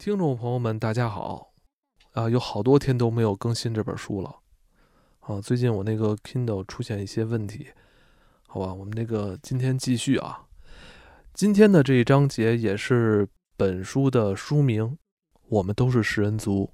[0.00, 1.52] 听众朋友们，大家好！
[2.12, 4.34] 啊，有好多天都没有更新这本书了。
[5.18, 7.66] 啊，最近我那个 Kindle 出现一些问题，
[8.48, 10.46] 好吧，我们那个今天继续啊。
[11.34, 13.28] 今天的这一章节也是
[13.58, 14.84] 本书的书名，
[15.50, 16.70] 《我们都是食人族》。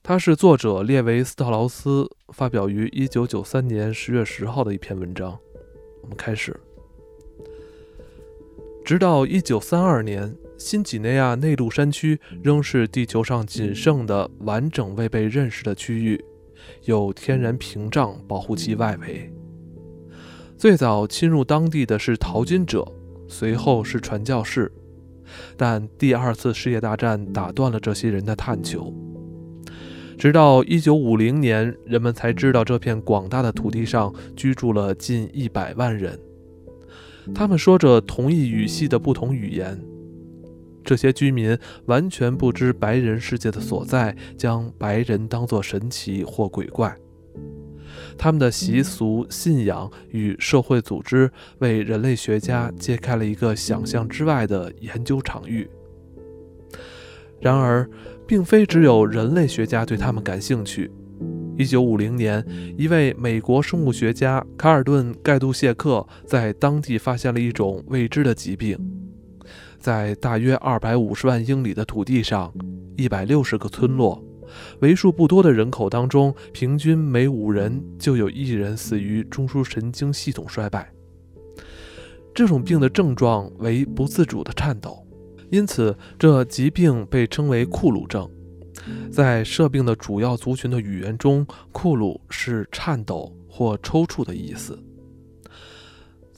[0.00, 5.36] 它是作者列维斯特劳斯发表于一九九三年十月十号的一篇文章。
[6.00, 6.56] 我们开始。
[8.84, 10.32] 直到一九三二年。
[10.60, 16.22] 新几内亚内陆山区仍是地球上仅剩的完整未被认识的区域，
[16.84, 19.32] 有天然屏障保护其外围。
[20.58, 22.86] 最早侵入当地的是淘金者，
[23.26, 24.70] 随后是传教士，
[25.56, 28.94] 但第二次世界大战打断了这些人的探求。
[30.18, 36.20] 直到1950年，人们才知道这片广大的土地上居住了近一百万人，
[37.34, 39.82] 他们说着同一语系的不同语言。
[40.84, 46.96] 这些居民完全不知白人世界的所在，将白人当作神奇或鬼怪。
[48.16, 55.68] 他们的习俗、信仰与社会组织为人类学家揭开了一个想象之外的研究场域。
[57.40, 57.88] 然而，
[58.26, 60.90] 并非只有人类学家对他们感兴趣。
[61.56, 62.44] 1950年，
[62.78, 68.78] 一位美国生物学家卡尔顿·盖杜谢克在当地发现了一种未知的疾病。
[69.80, 72.52] 在大约二百五十万英里的土地上，
[72.96, 74.22] 一百六十个村落，
[74.80, 80.92] 为数不多的人口当中，平均每五人就有一人死于中枢神经系统衰败。
[82.34, 85.04] 这种病的症状为不自主的颤抖，
[85.50, 88.28] 因此这疾病被称为库鲁症。
[89.10, 94.78] 在涉病的主要族群的语言中，库鲁是颤抖或抽搐的意思。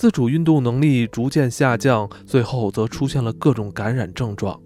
[0.00, 4.58] 自主运动能力逐渐下降，最后则出现了各种感染症状。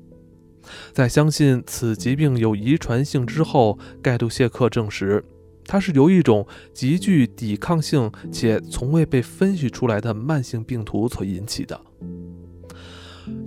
[0.92, 5.24] 在相信此疾病有遗传性之后，盖杜谢克证实，
[5.64, 11.80] 它是由一种极具抵抗性且从未被分析出来的慢性病毒所引起的。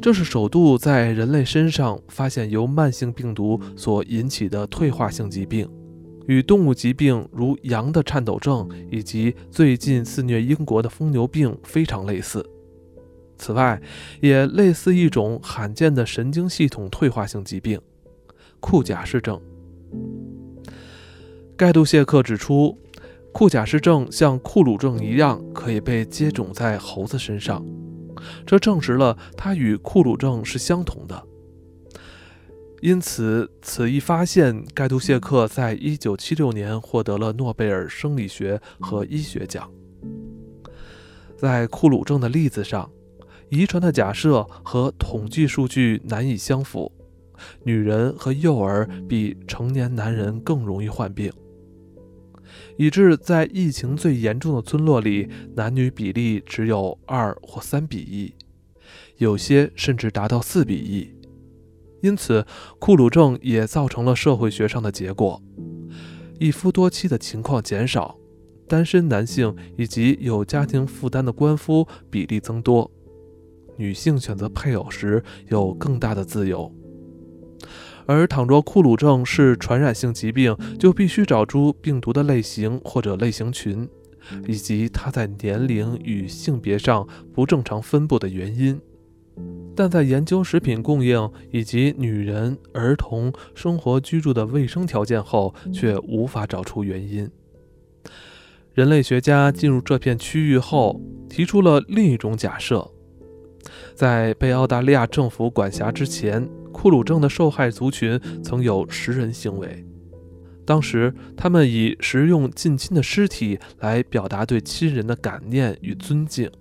[0.01, 5.65] 这是首度在人类身上发现由慢性病毒所引起的退化性疾病。
[6.27, 12.47] 与动物疾病如羊的颤抖症以及最近肆虐英国的疯牛病非常类似。
[13.37, 13.81] 此外，
[14.19, 17.79] 也类似一种罕见的神经系统退化性疾病——
[18.59, 19.39] 库贾氏症。
[21.55, 22.77] 盖杜谢克指出，
[23.31, 27.63] 库贾氏症像库鲁症一样可以被接种在猴子身上，
[28.45, 31.23] 这证实了它与库鲁症是相同的。
[32.79, 39.67] 因此，此一发现，盖杜谢克在一九七六年获得了诺贝尔生理学和医学奖。
[41.35, 42.87] 在库鲁症的例子上，
[43.49, 46.91] 遗传的假设和统计数据难以相符，
[47.63, 51.31] 女人和幼儿比成年男人更容易患病，
[52.77, 58.33] 以致在疫情最严重的村落里，男女比例只有二或三比一，
[59.17, 61.16] 有些甚至达到四比一。
[62.01, 62.45] 因此，
[62.79, 65.41] 库鲁症也造成了社会学上的结果：
[66.39, 68.17] 一夫多妻的情况减少，
[68.67, 72.91] 单身男性以及有家庭负担的官夫比例增多，
[73.77, 76.71] 女性选择配偶时有更大的自由。
[78.05, 83.89] 而倘若库鲁症是传染性疾病，就必须找出病毒的类型或者类型群，
[84.47, 88.79] 以及它在年龄与性别上不正常分布的原因。
[89.75, 97.29] 但在研究食品供应以及女人、儿童生活居住的卫生条件后，却无法找出原因。
[98.73, 100.99] 人类学家进入这片区域后，
[101.29, 102.89] 提出了另一种假设：
[103.93, 109.85] 在被澳大利亚政府管辖之前，库鲁症的受害族群曾有食人行为。
[110.65, 116.51] 当时，他们以食用近亲的尸体来表达对亲人的感念与尊敬。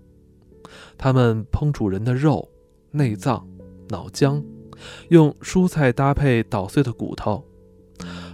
[0.98, 2.46] 他们烹煮人的肉。
[2.96, 3.46] 内脏、
[3.90, 4.42] 脑浆，
[5.10, 7.44] 用蔬菜搭配捣碎的骨头，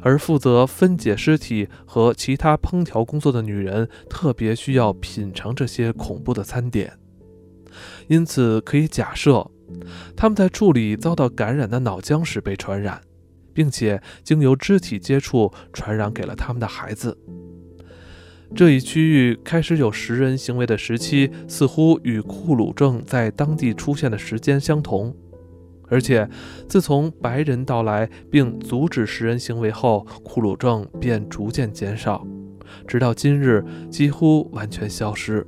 [0.00, 6.98] 而负责分解尸体和其他烹调工作的女人特别需要品尝这些恐怖的餐点，
[8.06, 9.50] 因此可以假设，
[10.16, 13.00] 他们在处理遭到感染的脑浆时被传染，
[13.52, 17.18] 并且经由肢体接触传染给了他们的孩子。
[18.54, 25.14] 这一区域开始有食人行为的时期，似乎与库鲁症在当地出现的时间相同。
[25.88, 26.28] 而且，
[26.68, 32.26] 自从白人到来并阻止食人行为后，库鲁症便逐渐减少，
[32.86, 35.46] 直到今日几乎完全消失。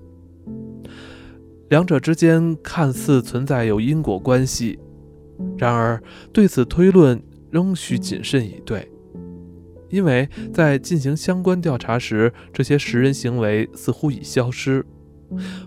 [1.69, 4.79] 两者之间看似存在有因果关系，
[5.59, 6.03] 然而，
[6.33, 8.91] 对此推论仍需谨慎以对，
[9.95, 14.85] 因为在进行相关调查时，这些食人行为似乎已消失，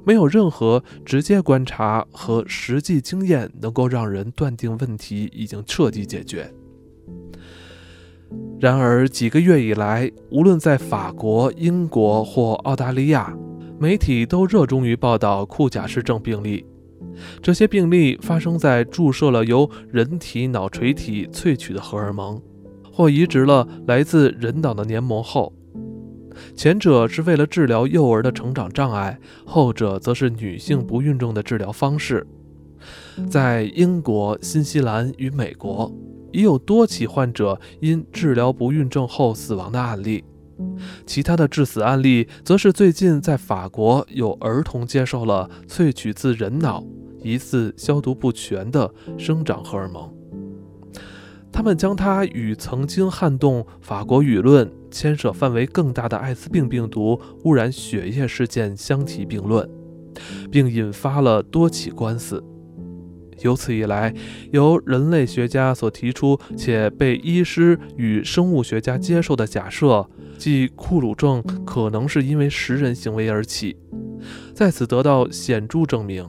[0.04, 6.54] 没有任何直接观察和实际经验能够让人断定问题已经彻底解决。
[8.60, 13.34] 然而，几个月以来，无论在法国、英国或澳大利亚，
[13.80, 16.66] 媒体都热衷于报道库贾氏症病例。
[17.42, 22.40] 这些病例发生在注射了由人体脑垂体萃取的荷尔蒙，
[22.98, 25.54] 或移植了来自人脑的黏膜后。
[26.56, 32.26] 前者是为了治疗幼儿的成长障碍，后者则是女性不孕症的治疗方式。
[33.30, 35.94] 在英国、新西兰与美国，
[36.32, 40.24] 已有多起患者因治疗不孕症后死亡的案例。
[41.06, 46.84] 其他的致死案例，则是最近在法国有儿童接受了萃取自人脑、
[47.22, 50.17] 疑似消毒不全的生长荷尔蒙。
[51.52, 59.68] 他们将它与曾经撼动法国舆论、牵涉范围更大的艾滋病病毒污染血液事件相提并论，
[60.52, 62.44] 并引发了多起官司。
[63.42, 64.14] 由此以来，
[64.52, 70.10] 由人类学家所提出且被医师与生物学家接受的假设。
[70.38, 73.76] 即库鲁症可能是因为食人行为而起，
[74.54, 76.28] 在此得到显著证明。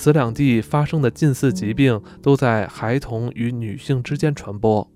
[0.00, 4.90] 此两地发生的近似疾病都在孩童与女性之间传播，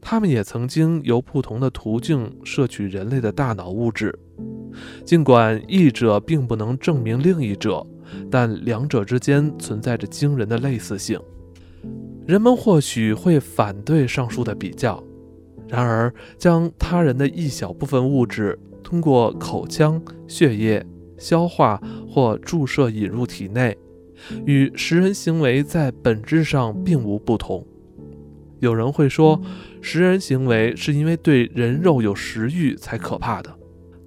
[0.00, 4.16] 他们也曾经由不同的途径摄取人类的大脑物质。
[5.04, 7.84] 尽管一者并不能证明另一者，
[8.30, 11.20] 但两者之间存在着惊人的类似性。
[12.24, 15.02] 人们或许会反对上述的比较。
[15.66, 20.86] 然而，将他人的一小部分物质通过口腔、血液、
[21.18, 23.76] 消化或注射引入体内，
[24.46, 27.66] 与食人行为在本质上并无不同。
[28.60, 29.40] 有人会说，
[29.80, 33.52] 食人行为是因为对人肉有食欲才可怕的，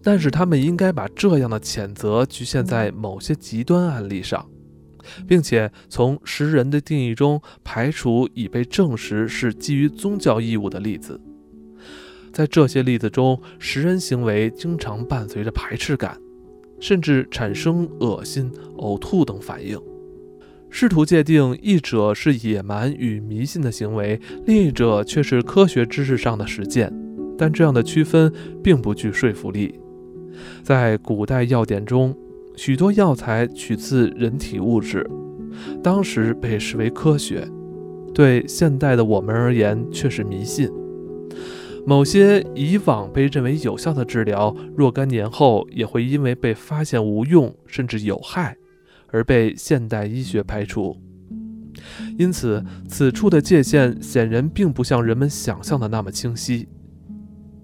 [0.02, 4.48] 但是他们应该把这样的谴责局限在某些极端案例上，
[5.28, 11.20] 并且从食人的定义中排除已被证实是基于宗教义务的例子。
[12.32, 16.18] 在这些例子中，食人行为经常伴随着排斥感，
[16.80, 19.78] 甚至产生恶心、呕吐等反应。
[20.78, 26.92] 试图界定一者是野蛮与迷信的行为，另一者却是科学知识上的实践，
[27.38, 28.30] 但这样的区分
[28.62, 29.80] 并不具说服力。
[30.64, 32.14] 在古代药典中，
[32.58, 35.10] 许多药材取自人体物质，
[35.82, 37.48] 当时被视为科学，
[38.14, 40.70] 对现代的我们而言却是迷信。
[41.86, 48.58] 某些以往被认为有效的治疗，若干年后也会因为被发现无用甚至有害，
[49.16, 51.02] 而被现代医学排除。
[52.18, 56.68] 因此，此处的界限显然并不像人们想象的那么清晰。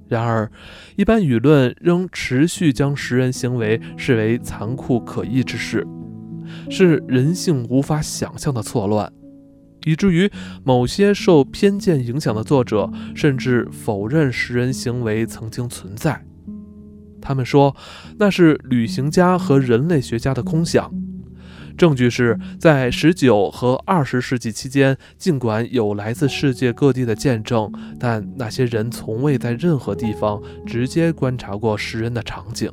[0.08, 0.50] 然而，
[0.96, 5.86] 一般舆论仍持续将食人行为视为残酷可疑之事，
[6.70, 9.12] 是人性无法想象的错乱。
[9.86, 10.32] 以至于
[10.64, 16.24] 某些受偏见影响的作者甚至否认食人行为曾经存在。
[17.20, 17.76] 他们说
[18.20, 20.92] 那是旅行家和人类学家的空想。
[21.78, 32.72] 证据是在19和20世纪期间，尽管有来自世界各地的见证，但那些人从未在任何地方直接观察过食人的场景。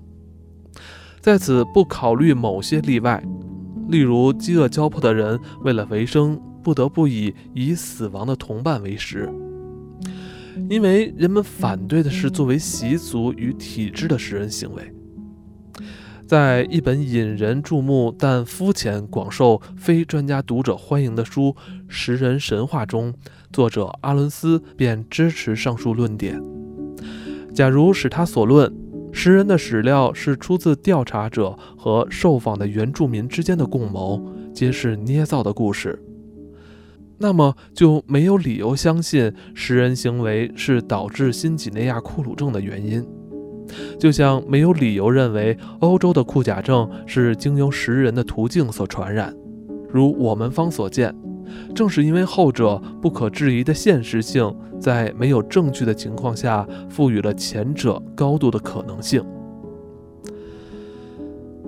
[1.20, 3.22] 在此不考虑某些例外，
[3.88, 6.40] 例如饥饿交迫的人为了维生。
[6.60, 9.26] 不得不以以死亡的同伴为食，
[10.68, 14.92] 因为人们反对的是作为习俗与体制的食人行为。
[16.28, 21.56] 在一本引人注目但肤浅、广受非专家读者欢迎的书
[21.88, 23.14] 《食人神话》中，
[23.50, 26.38] 作者阿伦斯便支持上述论点。
[27.54, 28.70] 假如使他所论
[29.10, 35.98] 食人的史料是出自调查者和受访的原住民之间的共谋，皆是捏造的故事。
[37.16, 43.02] 那么就没有理由相信食人行为是导致新几内亚库鲁症的原因，
[43.98, 49.34] 就像没有理由认为欧洲的库贾症是经由食人的途径所传染。
[49.90, 51.14] 如我们方所见，
[51.74, 59.24] 正是因为后者不可质疑的现实性，在没有证据的情况下，赋予了前者高度的可能性。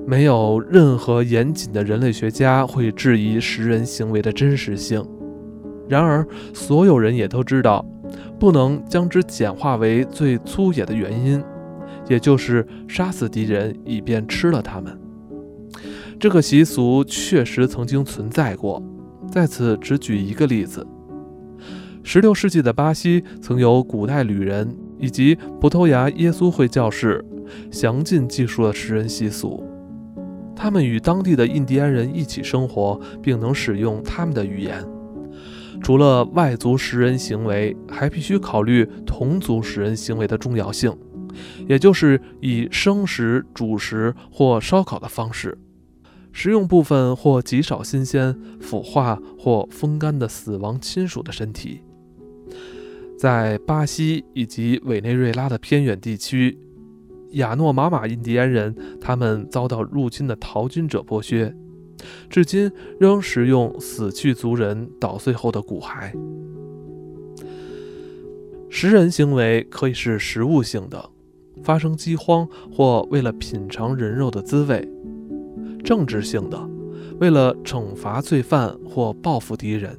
[0.06, 5.02] 没有任何严谨的人类学家会质疑食人行为的真实性。
[5.88, 7.84] 然而，所有人也都知道，
[8.38, 11.42] 不能将之简化为最粗野的原因，
[12.10, 15.00] 也就是杀死敌人以便吃了他们。
[16.18, 18.82] 这个习俗确实曾经存在过，
[19.30, 20.84] 在此只举一个例子
[22.04, 27.24] ：16世纪的巴西曾有古代旅人以及葡萄牙耶稣会教士
[27.70, 29.64] 详尽记述了食人习俗。
[30.56, 34.84] 他们与当地的印第安人一起生活，并能使用他们的语言。
[35.80, 40.94] 除了外族食人行为，还必须考虑同族食人行为的重要性，
[41.68, 45.56] 也就是以生食、煮食或烧烤的方式，
[46.32, 51.82] 食用部分或极少新鲜、腐化或风干的死亡亲属的身体。
[53.18, 56.58] 在巴西以及委内瑞拉的偏远地区。
[57.34, 61.54] 亚诺玛马印第安人，他们遭到入侵的淘金者剥削，
[62.28, 62.68] 至今
[62.98, 66.12] 仍食用死去族人捣碎后的骨骸。
[68.68, 71.08] 食人行为可以是食物性的，
[71.62, 74.80] 发生饥荒或为了品尝人肉的滋味；
[75.82, 76.68] 政治性的，
[77.20, 79.92] 为了惩罚罪犯或报复敌人；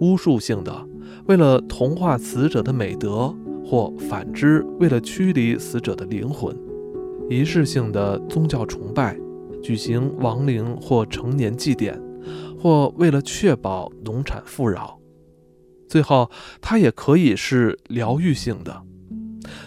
[0.00, 0.86] 巫术性的，
[1.26, 3.34] 为了同化死者的美德。
[3.66, 6.54] 或反之，为了驱离死者的灵魂；
[7.30, 9.18] 仪式性的宗教崇拜，
[9.62, 11.98] 举行亡灵或成年祭典；
[12.60, 15.00] 或为了确保农产富饶。
[15.88, 18.82] 最后，它也可以是疗愈性的，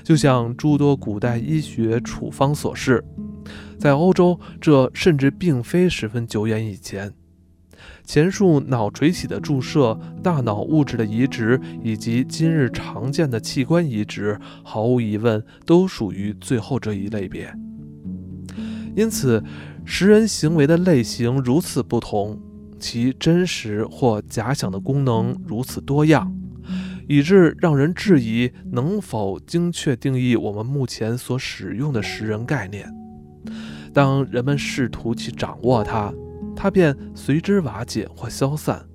[0.07, 3.03] 就像诸多古代医学处方所示。
[3.77, 7.13] 在欧洲，这甚至并非十分久远以前。
[8.05, 17.53] 前述脑垂体的注射、大脑物质的移植以及今日常见的器官移植，毫无疑问都属于最后这一类别。
[18.95, 19.43] 因此，
[19.83, 22.39] 食人行为的类型如此不同，
[22.79, 26.33] 其真实或假想的功能如此多样，
[27.07, 32.87] 以致让人质疑能否精确定义我们目前所使用的食人概念。
[33.93, 36.13] 当人们试图去掌握它，
[36.55, 38.85] 它便随之瓦解或消散。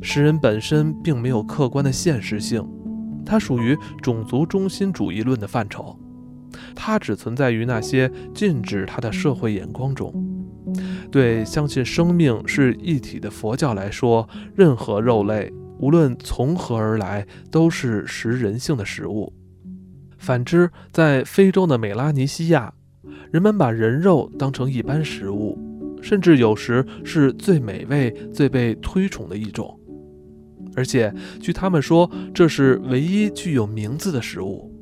[0.00, 2.66] 食人本身并没有客观的现实性，
[3.24, 5.98] 它属于种族中心主义论的范畴，
[6.74, 10.12] 它只存在于那些禁止它的社会眼光中。
[11.10, 15.52] 对相信生命是一体的佛教来说，任何肉类，
[15.82, 19.32] 无论从何而来，都是食人性的食物。
[20.16, 22.72] 反之，在非洲的美拉尼西亚，
[23.32, 25.58] 人们把人肉当成一般食物。
[26.00, 29.78] 甚至有时是最美味、最被推崇的一种，
[30.76, 34.72] 而且据他们说，这是唯一具有名字的食物。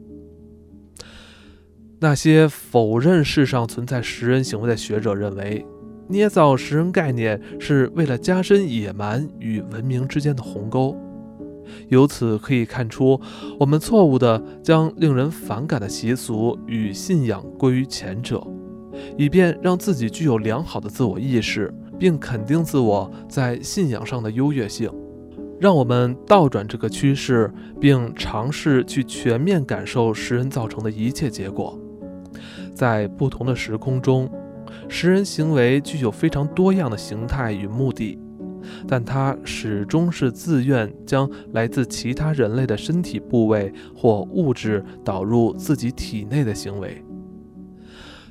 [1.98, 5.64] 那些否认世上存在食人行为的学者认为，
[6.10, 10.96] 捏造食人概念是为了加深野蛮与文明之间的鸿沟。
[11.88, 13.20] 由此可以看出，
[13.58, 18.44] 我们错误地将令人反感的习俗与信仰归于前者。
[19.16, 24.90] 以便让自己具有良好的自我意识，并肯定自我在信仰上的优越性，
[25.60, 27.50] 让我们倒转这个趋势，
[27.80, 31.78] 并尝试去全面感受食人造成的一切结果。
[32.74, 34.30] 在不同的时空中，
[34.92, 38.18] 食人行为具有非常多样的形态与目的，
[38.88, 47.02] 但它始终是自愿将来自其他人类的身体部位或物质导入自己体内的行为。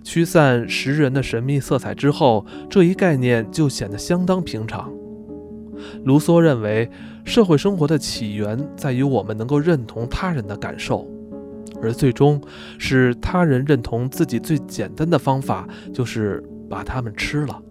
[0.03, 4.91] 驱散食人的神秘色彩之后，这一概念就显得相当平常。
[6.03, 6.89] 卢梭认为，
[7.23, 11.07] 社会生活的起源在于我们能够认同他人的感受，
[11.81, 12.41] 而最终
[12.77, 17.62] 使他人认同自己最简单的方法就是把他们吃了。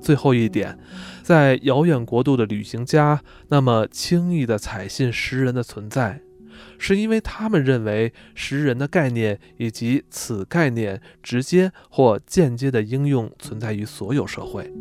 [0.00, 0.78] 最后一点，
[1.22, 6.20] 在遥远国度的旅行家那么轻易地采信食人的存在。
[6.78, 14.72] 是因为他们认为食人的概念以及此概念直接或间接的应用存在于所有社会，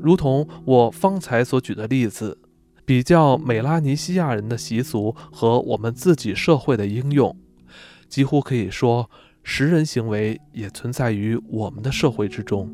[0.00, 2.38] 如同我方才所举的例子，
[2.84, 7.36] 比较美拉尼西亚人的习俗和我们自己社会的应用，
[8.08, 9.10] 几乎可以说
[9.42, 12.70] 食人行为也存在于我们的社会之中。